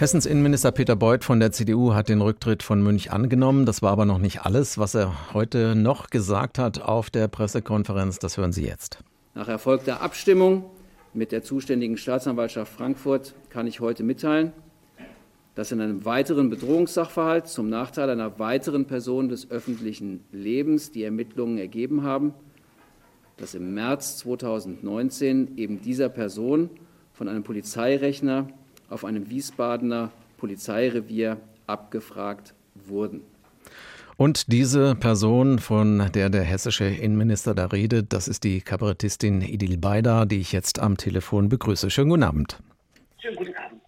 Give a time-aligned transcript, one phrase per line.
[0.00, 3.66] Hessens Innenminister Peter Beuth von der CDU hat den Rücktritt von Münch angenommen.
[3.66, 8.18] Das war aber noch nicht alles, was er heute noch gesagt hat auf der Pressekonferenz.
[8.18, 9.00] Das hören Sie jetzt.
[9.34, 10.64] Nach erfolgter Abstimmung
[11.12, 14.54] mit der zuständigen Staatsanwaltschaft Frankfurt kann ich heute mitteilen,
[15.54, 21.58] dass in einem weiteren Bedrohungssachverhalt zum Nachteil einer weiteren Person des öffentlichen Lebens die Ermittlungen
[21.58, 22.32] ergeben haben,
[23.36, 26.70] dass im März 2019 eben dieser Person
[27.12, 28.48] von einem Polizeirechner
[28.90, 33.22] auf einem Wiesbadener Polizeirevier abgefragt wurden.
[34.16, 39.78] Und diese Person, von der der hessische Innenminister da redet, das ist die Kabarettistin Idil
[39.78, 41.88] Beida, die ich jetzt am Telefon begrüße.
[41.88, 42.58] Schönen guten Abend.
[43.18, 43.80] Schönen guten Abend.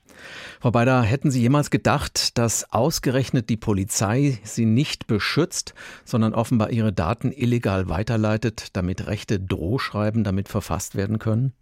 [0.61, 6.71] Frau Beida, hätten Sie jemals gedacht, dass ausgerechnet die Polizei Sie nicht beschützt, sondern offenbar
[6.71, 11.53] Ihre Daten illegal weiterleitet, damit rechte Drohschreiben damit verfasst werden können?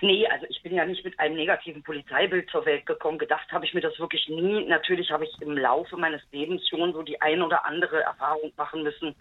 [0.00, 3.18] Nee, also ich bin ja nicht mit einem negativen Polizeibild zur Welt gekommen.
[3.18, 4.64] Gedacht habe ich mir das wirklich nie.
[4.66, 8.82] Natürlich habe ich im Laufe meines Lebens schon so die ein oder andere Erfahrung machen
[8.82, 9.14] müssen,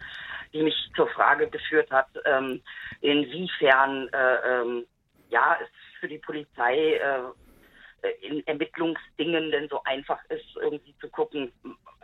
[0.53, 2.61] die mich zur Frage geführt hat, ähm,
[3.01, 4.85] inwiefern äh, ähm,
[5.29, 7.19] ja es für die Polizei äh,
[8.21, 11.53] in Ermittlungsdingen denn so einfach ist, irgendwie zu gucken,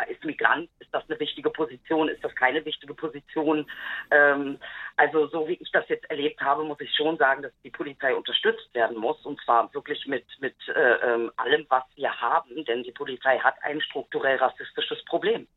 [0.04, 3.66] ist Migrant, ist das eine wichtige Position, ist das keine wichtige Position.
[4.12, 4.58] Ähm,
[4.98, 8.14] also so wie ich das jetzt erlebt habe, muss ich schon sagen, dass die Polizei
[8.14, 12.84] unterstützt werden muss und zwar wirklich mit, mit äh, ähm, allem, was wir haben, denn
[12.84, 15.48] die Polizei hat ein strukturell rassistisches Problem.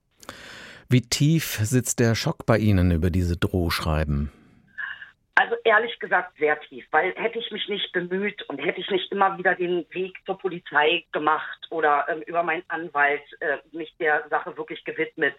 [0.89, 4.31] Wie tief sitzt der Schock bei Ihnen über diese Drohschreiben?
[5.35, 9.11] Also ehrlich gesagt sehr tief, weil hätte ich mich nicht bemüht und hätte ich nicht
[9.11, 14.29] immer wieder den Weg zur Polizei gemacht oder ähm, über meinen Anwalt äh, mich der
[14.29, 15.35] Sache wirklich gewidmet,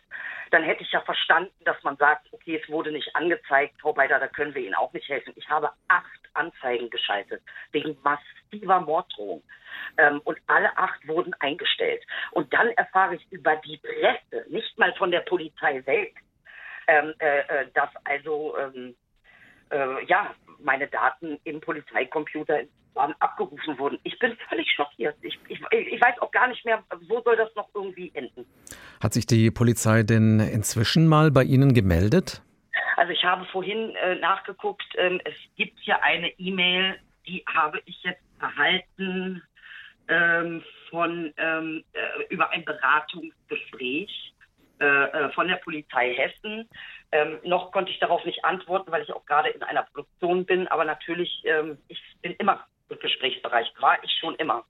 [0.49, 4.19] dann hätte ich ja verstanden, dass man sagt, okay, es wurde nicht angezeigt, Frau Beider,
[4.19, 5.33] da können wir Ihnen auch nicht helfen.
[5.35, 9.43] Ich habe acht Anzeigen geschaltet wegen massiver Morddrohung.
[9.99, 12.03] Ähm, und alle acht wurden eingestellt.
[12.31, 16.17] Und dann erfahre ich über die Presse, nicht mal von der Polizei selbst,
[16.87, 18.95] ähm, äh, äh dass also ähm,
[19.73, 22.61] äh, ja, meine Daten im Polizeicomputer
[22.93, 23.97] waren abgerufen wurden.
[24.03, 25.15] Ich bin völlig schockiert.
[25.21, 28.45] Ich, ich, ich weiß auch gar nicht mehr, wo soll das noch irgendwie enden.
[29.01, 32.41] Hat sich die Polizei denn inzwischen mal bei Ihnen gemeldet?
[32.95, 34.85] Also ich habe vorhin äh, nachgeguckt.
[34.97, 36.95] Ähm, es gibt hier eine E-Mail,
[37.25, 39.41] die habe ich jetzt erhalten
[40.07, 44.22] ähm, von ähm, äh, über ein Beratungsgespräch
[44.83, 46.69] äh, äh von der Polizei Hessen.
[47.11, 50.67] Ähm, noch konnte ich darauf nicht antworten, weil ich auch gerade in einer Produktion bin.
[50.67, 54.65] Aber natürlich, ähm, ich bin immer im Gesprächsbereich, war ich schon immer.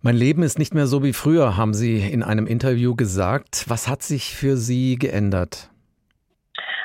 [0.00, 3.64] Mein Leben ist nicht mehr so wie früher, haben Sie in einem Interview gesagt.
[3.66, 5.70] Was hat sich für Sie geändert?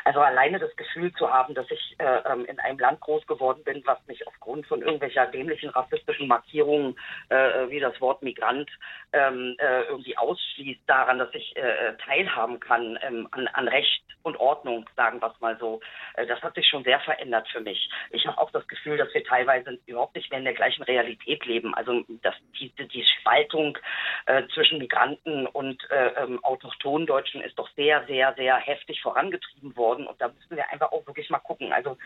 [0.04, 3.64] Also alleine das Gefühl zu haben, dass ich äh, ähm, in einem Land groß geworden
[3.64, 6.96] bin, was mich aufgrund von irgendwelcher dämlichen rassistischen Markierungen
[7.30, 8.70] äh, wie das Wort Migrant
[9.14, 14.38] ähm, äh, irgendwie ausschließt daran, dass ich äh, teilhaben kann ähm, an, an Recht und
[14.38, 15.80] Ordnung, sagen wir es mal so.
[16.16, 17.90] Äh, das hat sich schon sehr verändert für mich.
[18.12, 21.46] Ich habe auch das Gefühl, dass wir teilweise überhaupt nicht mehr in der gleichen Realität
[21.46, 21.74] leben.
[21.76, 23.78] Also dass die, die Spaltung
[24.26, 29.76] äh, zwischen Migranten und äh, ähm, autochthonen Deutschen ist doch sehr, sehr, sehr heftig vorangetrieben
[29.76, 30.08] worden.
[30.08, 31.74] Und da müssen wir einfach auch wirklich mal gucken.
[31.74, 31.98] Also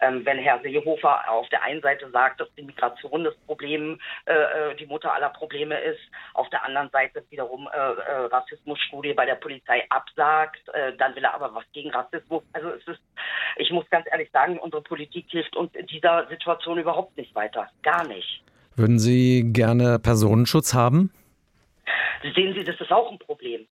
[0.00, 4.32] ähm, wenn Herr Seehofer auf der einen Seite sagt, dass die Migration das Problem, äh,
[4.32, 6.00] äh die Mutter aller Probleme ist,
[6.34, 10.60] auf der anderen Seite wiederum äh, äh, Rassismusstudie bei der Polizei absagt,
[10.98, 12.42] dann will er aber was gegen Rassismus.
[12.52, 13.00] Also es ist,
[13.56, 17.68] ich muss ganz ehrlich sagen, unsere Politik hilft uns in dieser Situation überhaupt nicht weiter.
[17.82, 18.42] Gar nicht.
[18.76, 21.12] Würden Sie gerne Personenschutz haben?
[22.22, 23.66] Sehen Sie, das ist auch ein Problem.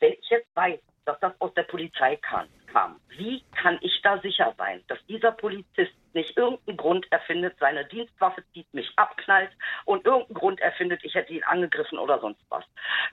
[0.00, 4.18] Wenn ich jetzt weiß, dass das aus der Polizei kam, kam, wie kann ich da
[4.20, 9.50] sicher sein, dass dieser Polizist nicht irgendeinen Grund erfindet, seine Dienstwaffe zieht, mich abknallt
[9.84, 12.64] und irgendeinen Grund erfindet, ich hätte ihn angegriffen oder sonst was.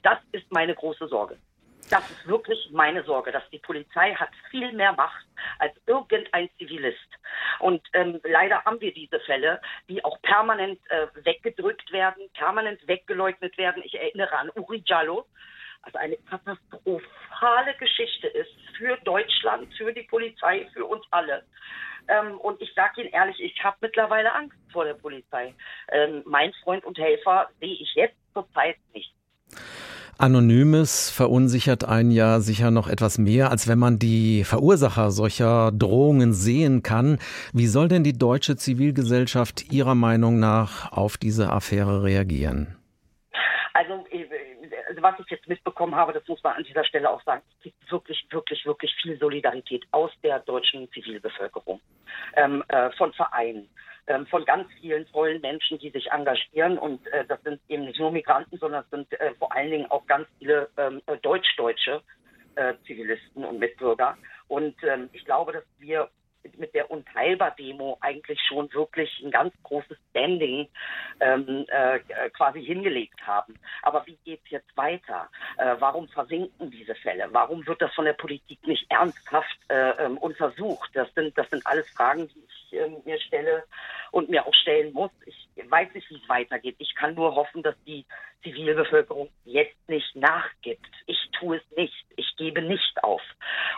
[0.03, 1.37] Das ist meine große Sorge.
[1.89, 5.25] Das ist wirklich meine Sorge, dass die Polizei hat viel mehr Macht
[5.57, 7.09] als irgendein Zivilist.
[7.59, 13.57] Und ähm, leider haben wir diese Fälle, die auch permanent äh, weggedrückt werden, permanent weggeleugnet
[13.57, 13.81] werden.
[13.83, 15.25] Ich erinnere an Uri Jallo,
[15.81, 21.43] also eine katastrophale Geschichte ist für Deutschland, für die Polizei, für uns alle.
[22.07, 25.55] Ähm, und ich sage Ihnen ehrlich, ich habe mittlerweile Angst vor der Polizei.
[25.91, 29.13] Ähm, mein Freund und Helfer sehe ich jetzt zurzeit nicht.
[30.21, 36.33] Anonymes verunsichert einen ja sicher noch etwas mehr, als wenn man die Verursacher solcher Drohungen
[36.33, 37.19] sehen kann.
[37.53, 42.75] Wie soll denn die deutsche Zivilgesellschaft Ihrer Meinung nach auf diese Affäre reagieren?
[43.71, 44.03] Also,
[44.99, 47.89] was ich jetzt mitbekommen habe, das muss man an dieser Stelle auch sagen, es gibt
[47.89, 51.79] wirklich, wirklich, wirklich viel Solidarität aus der deutschen Zivilbevölkerung,
[52.35, 53.69] ähm, äh, von Vereinen,
[54.09, 56.77] ähm, von ganz vielen tollen Menschen, die sich engagieren.
[56.77, 59.89] Und äh, das sind eben nicht nur Migranten, sondern es sind äh, vor allen Dingen
[59.89, 62.01] auch ganz viele ähm, äh, Deutsch-Deutsche
[62.55, 64.17] äh, Zivilisten und Mitbürger.
[64.47, 66.09] Und ähm, ich glaube, dass wir
[66.57, 70.67] mit der Unteilbar-Demo eigentlich schon wirklich ein ganz großes Standing
[71.19, 71.99] ähm, äh,
[72.31, 73.55] quasi hingelegt haben.
[73.83, 75.29] Aber wie geht es jetzt weiter?
[75.57, 77.27] Äh, warum versinken diese Fälle?
[77.31, 80.89] Warum wird das von der Politik nicht ernsthaft äh, ähm, untersucht?
[80.93, 83.63] Das sind, das sind alles Fragen, die ich ähm, mir stelle
[84.11, 85.11] und mir auch stellen muss.
[85.25, 85.35] Ich
[85.69, 86.75] weiß nicht, wie es weitergeht.
[86.79, 88.05] Ich kann nur hoffen, dass die
[88.43, 90.87] Zivilbevölkerung jetzt nicht nachgibt.
[91.05, 92.05] Ich tue es nicht.
[92.15, 93.21] Ich gebe nicht auf.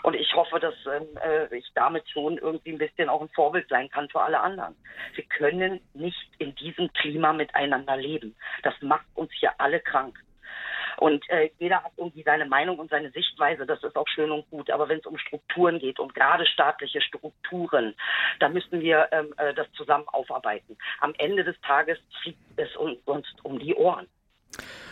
[0.03, 3.67] Und ich hoffe, dass ähm, äh, ich damit schon irgendwie ein bisschen auch ein Vorbild
[3.69, 4.75] sein kann für alle anderen.
[5.15, 8.35] Wir können nicht in diesem Klima miteinander leben.
[8.63, 10.17] Das macht uns hier alle krank.
[11.01, 14.47] Und äh, jeder hat irgendwie seine Meinung und seine Sichtweise, das ist auch schön und
[14.51, 14.69] gut.
[14.69, 17.95] Aber wenn es um Strukturen geht und gerade staatliche Strukturen,
[18.39, 20.77] da müssen wir ähm, äh, das zusammen aufarbeiten.
[20.99, 24.05] Am Ende des Tages fliegt es uns, uns um die Ohren.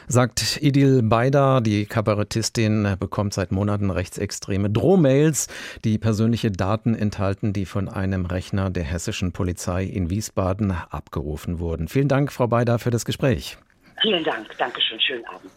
[0.07, 5.47] Sagt Idil Beider, die Kabarettistin bekommt seit Monaten rechtsextreme Drohmails,
[5.85, 11.87] die persönliche Daten enthalten, die von einem Rechner der hessischen Polizei in Wiesbaden abgerufen wurden.
[11.87, 13.59] Vielen Dank, Frau Beider, für das Gespräch.
[14.01, 14.47] Vielen Dank.
[14.57, 14.99] Dankeschön.
[14.99, 15.51] Schönen Abend.